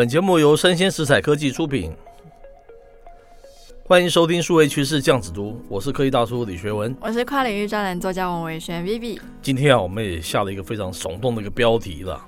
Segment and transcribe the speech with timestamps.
[0.00, 1.92] 本节目由生鲜食材科技出品，
[3.84, 9.20] 欢迎收听数位趋势酱子读，我是科技大叔李学文，我是跨领域专栏作家王维轩 Vivi。
[9.42, 12.18] 今天啊，我们也下了一个非常耸动的一个标题了，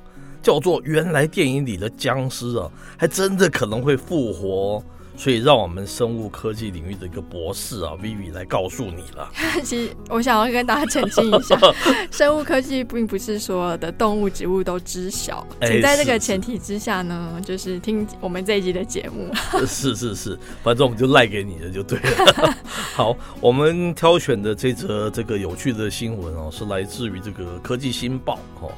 [0.42, 4.84] 叫做“原来电影里的僵尸啊，还真的可能会复活”。
[5.14, 9.30] 所以，让我们生物科技领域的一个博士啊，Vivi 来告诉你了。
[9.62, 11.56] 其实，我想要跟大家澄清一下，
[12.10, 15.46] 生物科技并不是所有的动物、植物都知晓。
[15.60, 19.30] 请在这个前提之下呢，就是听我们这一集的节目。
[19.66, 22.56] 是是是，反正我们就赖给你的就对了。
[22.94, 28.72] 好，我们挑选的这则这个有趣的新闻哦，是来自于这个科技新报哦，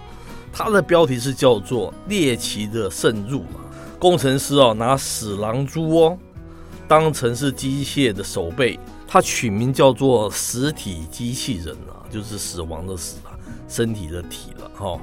[0.52, 3.60] 它的标题是叫做“猎奇的渗入”嘛。
[3.98, 6.18] 工程师哦，拿死狼蛛哦
[6.86, 13.32] 当成是机械的手背，它取名叫做“实体机器人”啊，就是死亡的死啊，
[13.68, 14.98] 身体的体了哈。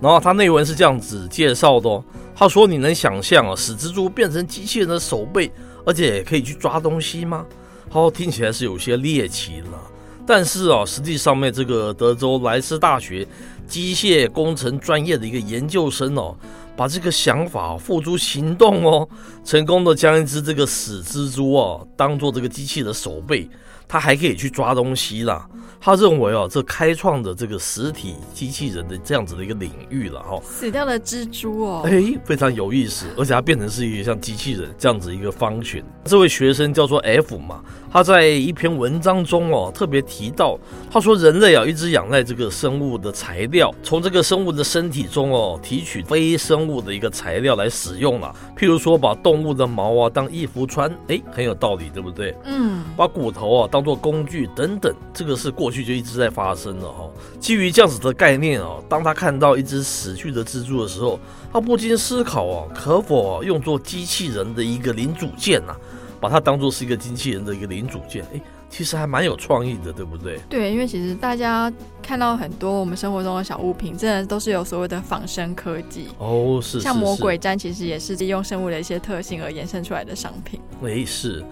[0.00, 2.02] 然后它内文是这样子介绍的哦，
[2.34, 5.52] 他说：“你能想象啊，死蜘蛛变成机器人的手背，
[5.84, 7.44] 而且可以去抓东西吗？”
[7.90, 9.78] 好，听起来是有些猎奇了。
[10.26, 13.26] 但是啊，实际上面这个德州莱斯大学
[13.66, 16.34] 机械工程专业的一个研究生哦。
[16.80, 19.06] 把这个想法付诸行动哦，
[19.44, 23.46] 成功的将一只这个死蜘蛛哦当做这个机器的手背，
[23.90, 25.44] 它还可以去抓东西啦。
[25.82, 30.38] 他认为哦，这开创的这个实体机器人的这样子的一个领域了哈。
[30.44, 35.82] 死掉的蜘蛛哦，哎，非常有意思，而且它变成是一个像机器人这样子一个 function。
[36.04, 40.58] 这位学生叫做 F 嘛，他在一篇文章中哦特别提到，
[40.90, 48.30] 他说人类啊一直仰赖这个生物的材料，从这个生物的身体中哦提取非生物的一个材料来使用了。
[48.54, 52.36] 譬如说把动物的毛啊当衣服穿，哎，很有道理，对不对？
[52.44, 55.70] 嗯，把骨头啊当做工具等等，这个是过。
[55.70, 57.08] 去就一直在发生的哈。
[57.38, 61.16] 基于这样子的概念哦，当他看到一只死去的蜘蛛的时候，
[61.52, 65.76] 他不禁思考哦，可否用作机器人的一个零组件啊，
[66.20, 68.24] 把它当做是一个机器人的一个零组件？
[68.34, 70.40] 哎，其实还蛮有创意的，对不对？
[70.48, 80.60] 对，因为其实大家看到很多我们生活中的小物品，真的都是有所谓的仿生科技哦，是，像魔鬼毡，其实也是利用生物的一些特性而衍生出来的商品。
[80.84, 81.44] 哎，是。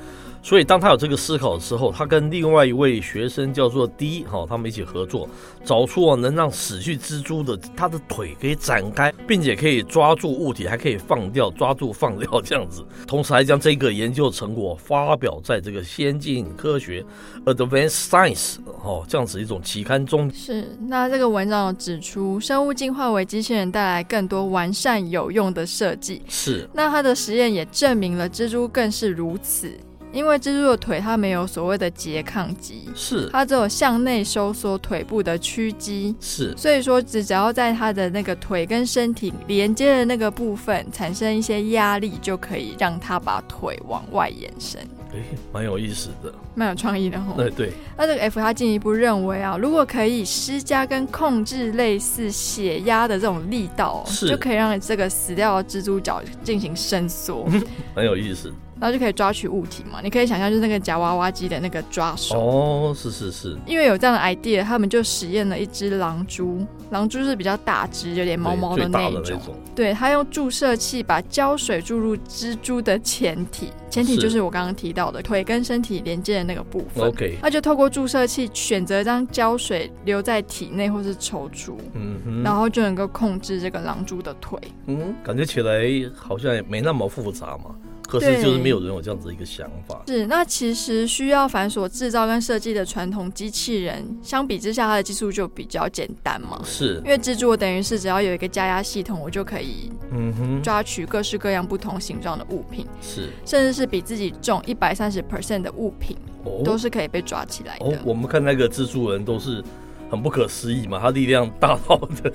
[0.42, 5.28] 所以，当他有这个思考的时候，他跟另外一位学生叫做 D 哈，他们一起合作，
[5.64, 12.84] 找出能让死去蜘蛛的它的腿可以展开，并且可以抓住物体，还可以放掉，抓住放掉这样子。
[13.06, 17.04] 同时，还将这个研究成果发表在这个先进科学
[17.44, 20.30] Advanced Science 哦这样子一种期刊中。
[20.32, 20.66] 是。
[20.80, 26.22] 那这个文章指出，生物进化为机器人带来更多完善有用的设计。
[26.28, 26.66] 是。
[26.72, 29.70] 那他的实验也证明了蜘蛛更是如此。
[30.12, 44.80] 因为蜘蛛的腿它没有所谓的拮抗肌，是它只有向内收缩腿部的屈肌，是所以说只只要在它的那个腿跟身体连接的那个部分产生一些压力，就可以让它把腿往外延伸。
[45.12, 45.18] 哎，
[45.52, 47.32] 蛮有意思的，蛮有创意的哈。
[47.36, 47.72] 对对。
[47.96, 57.48] 那这个 F 他进一步认为啊，如果可以施加跟控制类似血压的这种力道，就可以让这个死掉的蜘蛛脚进行伸缩，
[57.96, 58.52] 很有意思。
[58.80, 63.56] 然后就可以抓取物体嘛，你可以想象就是那个夹娃娃机的那个抓手哦，是是是。
[63.66, 69.40] 因为有这样的 idea，他们就实验了一只狼蛛，狼蛛是比较大只，有点毛毛的那一种。
[69.74, 77.08] 对，对，他用注射器把胶水注入蜘蛛的前体，前体就是我刚刚提到的腿跟身体连接的那个部分。
[77.08, 84.58] OK，那就透过注射器选择将胶水留在体内或是抽出，嗯哼，然后就能够控制这个狼蛛的腿。
[84.86, 85.82] 嗯，感觉起来
[86.14, 87.74] 好像也没那么复杂嘛。
[88.08, 90.02] 可是就是没有人有这样子一个想法。
[90.06, 96.58] 是，那其实需要繁琐制造跟设计的传统机器人，相比之下，它的技术就比较简单嘛。
[96.64, 102.86] 是，因为蜘蛛我等于是只要有一个加压系统，我就可以嗯哼抓取各式各样不同形状的物品。
[103.02, 106.16] 是，甚至是比自己重一百三十 percent 的物品，
[106.64, 107.84] 都是可以被抓起来的。
[107.84, 109.62] 哦，我们看那个蜘蛛人都是。
[110.10, 112.32] 很不可思议嘛，它力量大到的，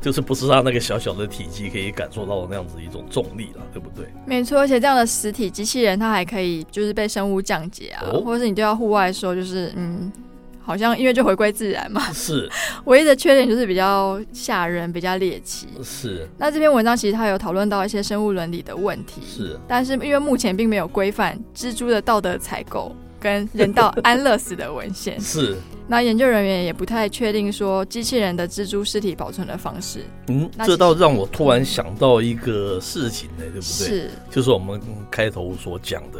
[0.00, 4.06] 就是不是它那个小小的体积可以感受到的那样子一种重力了，对不对？
[4.26, 10.12] 没错，而且这样的实体机器人，它还可以就是被生物降解啊，哦、或者是你丢到户外的时候，就是嗯，
[10.60, 12.00] 好像因为就回归自然嘛。
[12.12, 12.48] 是，
[12.84, 15.68] 唯一的缺点就是比较吓人，比较猎奇。
[15.82, 16.28] 是。
[16.38, 19.22] 那这篇文章其实它有讨论到一些生物伦理的问题。
[19.26, 19.58] 是。
[19.66, 22.94] 但是因为目前并没有规范蜘蛛的道德采购
[23.24, 25.18] 跟人道安乐死的文献。
[25.18, 25.56] 是。
[25.88, 30.04] 那研究人员也不太确定说机器人的蜘蛛尸体保存的方式。
[30.28, 33.62] 嗯，这倒让我突然想到一个事情呢，对不对？
[33.62, 34.78] 是，就是我们
[35.10, 36.18] 开头所讲的。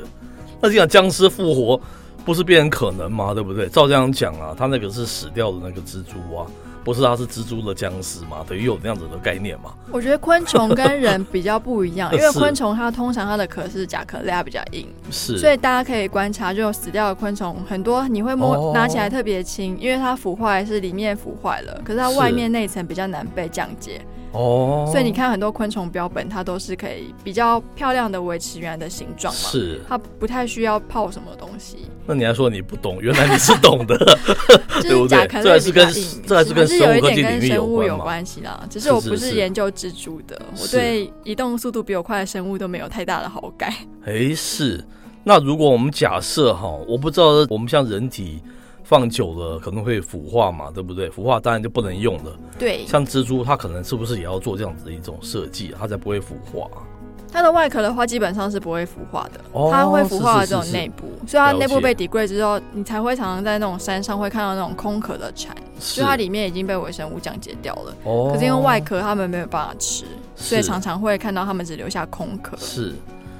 [0.62, 1.78] 那这样僵尸复活
[2.24, 3.34] 不是变成可能吗？
[3.34, 3.68] 对不对？
[3.68, 6.46] 照这样讲啊，他那个是死掉的那个蜘蛛啊，
[6.84, 8.44] 不是它是蜘蛛的僵尸嘛？
[8.46, 9.72] 等于有那样子的概念嘛？
[9.90, 24.00] 我觉得昆虫跟人比较不一样， 因为昆虫它通常它的壳是甲壳类，它比较硬，是，所以大家可以观察，就死掉的昆虫很多，你会摸、哦、拿起来特别轻，因为它腐坏是里面腐坏了，可是它外面那层比较难被降解。
[24.34, 31.88] 哦，所以你看很多昆虫标本，它都是可以比较漂亮的维持原来的形状嘛，是，它不太需要泡什么东西。
[32.04, 33.96] 那你还说你不懂，原来你是懂的，
[34.82, 38.60] 就是甲壳类比较硬，这还是跟生物科技领域有关有关系啦。
[38.69, 43.72] 只是我不是研究蜘蛛的，我对移动速度比我快的生物都没有太大的好感。
[44.04, 44.84] 哎，是。
[45.22, 48.42] 那如果我们假设哈，我不知道我们像人体。
[48.84, 51.10] 放久了可能会腐化嘛，对不对？
[51.10, 52.38] 腐化当然就不能用了。
[52.58, 56.69] 对，像蜘蛛，它可能是不是也要做这样子的一种设计，它才不会腐化？
[57.32, 59.40] 它的外壳的话，基本上是不会腐化的。
[59.52, 67.96] 哦，它会腐化的这种内部，所以它内部被 degrade 之后，你才会常常在那种山上会看到那种空壳的蝉，就它里面已经被微生物降解掉了。
[68.04, 70.04] 哦，可是因为外壳它们没有办法吃，
[70.36, 72.56] 所以常常会看到它们只留下空壳。
[72.56, 72.94] 是。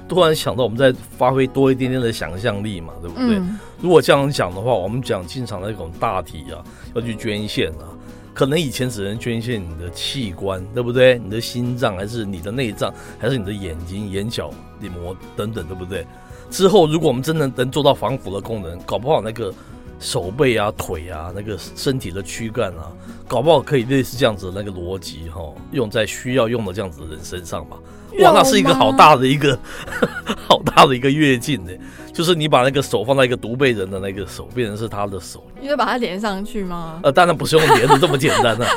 [0.07, 3.37] 突然想到，我们再发挥多一点点的想象力嘛，对不对？
[3.37, 6.63] 嗯、如果这样讲的话，我们讲进场那种大体啊，
[6.93, 7.89] 要去捐献啊，
[8.33, 11.17] 可能以前只能捐献你的器官，对不对？
[11.17, 16.05] 你的心脏，还是你的内脏，还是你的眼睛、眼角黏膜等等，对不对？
[16.51, 19.51] 之后，如果我们真的能做到防腐的功能，搞不好那个
[19.99, 22.91] 手背啊、腿啊、那个身体的躯干啊，
[23.27, 27.77] 搞不好可以类似这样子的那个逻辑哈，用在需要用的这样子的人身上吧。
[28.19, 29.57] 哇，那是一个好大的一个，
[30.47, 31.71] 好大的一个跃进呢。
[32.13, 37.01] 就是你把那个手放在一个独背人的那个手，变成是他的手，你会把它连上去吗？
[37.03, 38.71] 呃，当然不是用连的这么简单的、啊。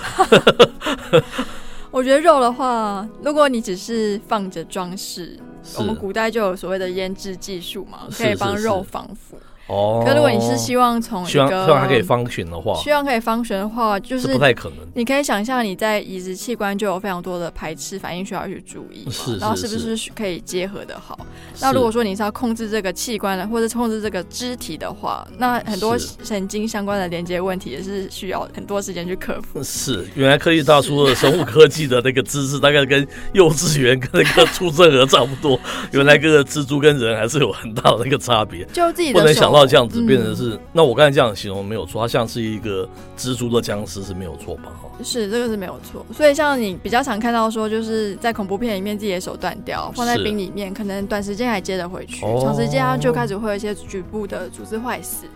[1.92, 5.38] 我觉得肉的话，如果你只是放着装饰，
[5.76, 9.36] 我们古代就有所谓的腌制技术嘛，可以帮肉防腐。
[9.36, 14.78] 是是是哦，可如果你是希望从希望希望它可以 function 的话，希望可以 function 的话，就是，不太可能。
[14.94, 19.06] 你可以想象你在移植器官就有非常多的排斥反应需要去注意
[19.38, 21.18] 然后是不是可以结合的好？
[21.60, 29.62] 那如果说你是要控制这个器官的，或者控制这个肢体的话，那很多神经相关的连接问题也是需要很多时间去克服。
[29.62, 35.60] 是，原来科技大叔的生物科技的那个知识大概跟幼稚园跟那个出生儿差不多。
[35.92, 39.68] 原来这个蜘蛛跟人还是有很大的一个差别， 就自己的想到。
[39.68, 42.88] 这样子变成是，嗯、那我刚才这样形容没有错，它像是一个
[43.18, 44.72] 蜘蛛的僵尸是没有错吧？
[45.04, 46.06] 是这个是没有错。
[46.14, 55.26] 所以像你比较常看到说，就是在恐怖片里面自己的手断掉，放在冰里面，可能短时间还接得回去，长时间它就开始会有一些局部的组织坏死，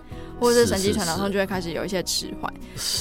[0.40, 2.50] 或者是神经传导上就会开始有一些迟缓。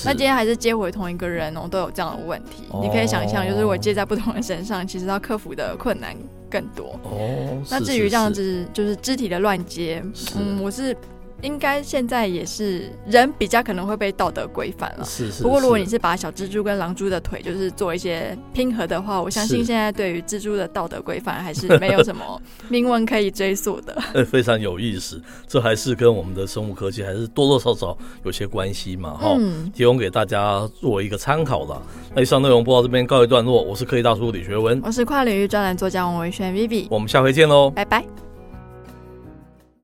[0.04, 2.64] 那今天还是接回同一个人哦，都有这样的问题。
[2.82, 6.14] 你可以想象，就是我接在不同人身上，其实要克服的困难
[6.52, 7.00] 更多。
[7.04, 10.04] 哦，那至于这样子就是肢体的乱接，
[10.38, 10.96] 嗯，我是。
[11.42, 15.06] 应该现在也是人比较可能会被道德规范了。
[15.06, 15.44] 是是，是。
[15.44, 23.96] 不过如果你是把小蜘蛛跟狼蛛的腿就是做一些拼合的话，我相信现在对于蜘蛛的道德规范还是没有什么明文可以追溯的。
[24.26, 29.14] 非常有意思，这还是跟我们的生物科技还是多多少少有些关系嘛。
[29.16, 31.82] 哈、嗯，提供给大家作为一个参考了。
[32.14, 38.31] 那以上内容播到这边告一段落，我是科技大叔李学文，我是跨领域专栏作家王维轩 Vivi，我们下回见喽，拜拜。